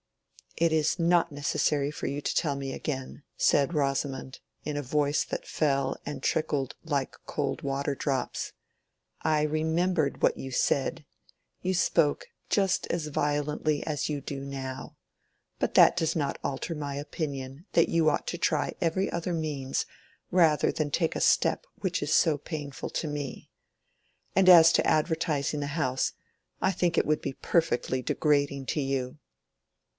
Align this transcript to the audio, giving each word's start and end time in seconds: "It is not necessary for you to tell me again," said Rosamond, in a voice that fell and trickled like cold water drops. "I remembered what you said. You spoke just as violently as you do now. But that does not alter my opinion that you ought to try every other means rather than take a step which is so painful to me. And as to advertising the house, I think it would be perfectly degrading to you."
"It 0.57 0.71
is 0.71 0.97
not 0.99 1.31
necessary 1.31 1.91
for 1.91 2.07
you 2.07 2.21
to 2.21 2.35
tell 2.35 2.55
me 2.55 2.73
again," 2.73 3.23
said 3.37 3.73
Rosamond, 3.75 4.39
in 4.63 4.75
a 4.77 4.81
voice 4.83 5.23
that 5.23 5.47
fell 5.47 5.95
and 6.05 6.21
trickled 6.23 6.75
like 6.83 7.15
cold 7.25 7.61
water 7.61 7.93
drops. 7.95 8.51
"I 9.21 9.43
remembered 9.43 10.21
what 10.23 10.37
you 10.37 10.51
said. 10.51 11.05
You 11.61 11.73
spoke 11.75 12.27
just 12.49 12.85
as 12.87 13.07
violently 13.07 13.85
as 13.85 14.09
you 14.09 14.21
do 14.21 14.39
now. 14.41 14.97
But 15.59 15.73
that 15.75 15.97
does 15.97 16.15
not 16.15 16.39
alter 16.43 16.73
my 16.75 16.95
opinion 16.95 17.65
that 17.73 17.89
you 17.89 18.09
ought 18.09 18.27
to 18.27 18.37
try 18.39 18.73
every 18.81 19.09
other 19.11 19.33
means 19.33 19.85
rather 20.31 20.71
than 20.71 20.89
take 20.91 21.15
a 21.15 21.21
step 21.21 21.65
which 21.79 22.01
is 22.03 22.13
so 22.13 22.37
painful 22.39 22.89
to 22.89 23.07
me. 23.07 23.49
And 24.35 24.49
as 24.49 24.71
to 24.73 24.85
advertising 24.85 25.59
the 25.59 25.67
house, 25.77 26.13
I 26.59 26.71
think 26.71 26.97
it 26.97 27.05
would 27.05 27.21
be 27.21 27.33
perfectly 27.33 28.01
degrading 28.01 28.65
to 28.67 28.81
you." 28.81 29.19